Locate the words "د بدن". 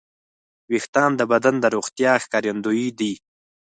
1.17-1.55